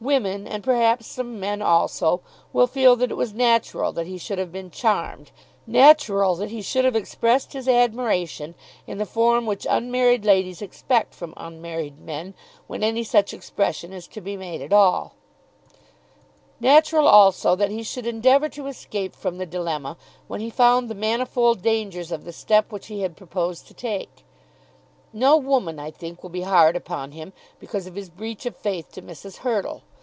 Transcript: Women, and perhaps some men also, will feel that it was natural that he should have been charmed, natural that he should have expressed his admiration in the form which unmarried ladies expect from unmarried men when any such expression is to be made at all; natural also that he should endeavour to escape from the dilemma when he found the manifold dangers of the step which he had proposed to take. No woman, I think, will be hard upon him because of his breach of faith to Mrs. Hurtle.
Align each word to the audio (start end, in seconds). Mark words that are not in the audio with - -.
Women, 0.00 0.46
and 0.46 0.62
perhaps 0.62 1.06
some 1.06 1.40
men 1.40 1.62
also, 1.62 2.20
will 2.52 2.66
feel 2.66 2.94
that 2.96 3.10
it 3.10 3.16
was 3.16 3.32
natural 3.32 3.90
that 3.92 4.06
he 4.06 4.18
should 4.18 4.36
have 4.38 4.52
been 4.52 4.70
charmed, 4.70 5.30
natural 5.66 6.34
that 6.34 6.50
he 6.50 6.60
should 6.60 6.84
have 6.84 6.94
expressed 6.94 7.54
his 7.54 7.66
admiration 7.66 8.54
in 8.86 8.98
the 8.98 9.06
form 9.06 9.46
which 9.46 9.66
unmarried 9.70 10.26
ladies 10.26 10.60
expect 10.60 11.14
from 11.14 11.32
unmarried 11.38 11.98
men 12.00 12.34
when 12.66 12.82
any 12.82 13.02
such 13.02 13.32
expression 13.32 13.94
is 13.94 14.06
to 14.08 14.20
be 14.20 14.36
made 14.36 14.60
at 14.60 14.74
all; 14.74 15.14
natural 16.60 17.08
also 17.08 17.56
that 17.56 17.70
he 17.70 17.82
should 17.82 18.06
endeavour 18.06 18.50
to 18.50 18.66
escape 18.66 19.16
from 19.16 19.38
the 19.38 19.46
dilemma 19.46 19.96
when 20.28 20.42
he 20.42 20.50
found 20.50 20.90
the 20.90 20.94
manifold 20.94 21.62
dangers 21.62 22.12
of 22.12 22.24
the 22.24 22.32
step 22.34 22.70
which 22.70 22.88
he 22.88 23.00
had 23.00 23.16
proposed 23.16 23.66
to 23.66 23.72
take. 23.72 24.22
No 25.14 25.38
woman, 25.38 25.78
I 25.78 25.90
think, 25.90 26.22
will 26.22 26.28
be 26.30 26.42
hard 26.42 26.76
upon 26.76 27.12
him 27.12 27.32
because 27.58 27.86
of 27.86 27.94
his 27.94 28.10
breach 28.10 28.44
of 28.44 28.54
faith 28.54 28.92
to 28.92 29.00
Mrs. 29.00 29.36
Hurtle. 29.38 29.82